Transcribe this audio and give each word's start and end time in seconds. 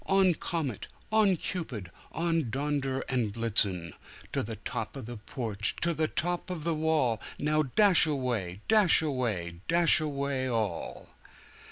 On, 0.07 0.33
Comet! 0.33 0.87
On 1.11 1.37
Cupid! 1.37 1.91
On, 2.11 2.49
Donder 2.49 3.01
and 3.07 3.31
Blitzen! 3.31 3.93
To 4.33 4.41
the 4.41 4.55
top 4.55 4.95
of 4.95 5.05
the 5.05 5.17
porch! 5.17 5.75
to 5.81 5.93
the 5.93 6.07
top 6.07 6.49
of 6.49 6.63
the 6.63 6.73
wall! 6.73 7.21
Now 7.37 7.61
dash 7.61 8.07
away! 8.07 8.61
dash 8.67 9.03
away! 9.03 9.61
dash 9.67 9.99
away 9.99 10.49
all!" 10.49 11.09